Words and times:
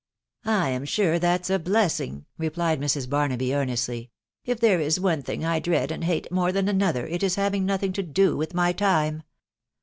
€€ 0.45 0.51
I 0.51 0.69
am 0.69 0.83
sure 0.83 1.19
that's 1.19 1.51
a 1.51 1.59
blessing/' 1.59 2.25
replied 2.39 2.81
Mrs. 2.81 3.07
Barnaby 3.07 3.53
earnestly." 3.53 4.09
If 4.51 4.59
there 4.59 4.79
is 4.79 4.99
one 4.99 5.21
thing 5.21 5.45
I 5.45 5.59
dread 5.59 5.91
and 5.91 6.03
hate 6.05 6.31
more 6.31 6.51
than 6.51 6.67
another, 6.67 7.05
it 7.05 7.21
is 7.21 7.35
haying 7.35 7.67
nothing 7.67 7.93
to 7.93 8.01
do 8.01 8.35
with 8.35 8.55
my 8.55 8.71
time. 8.73 9.21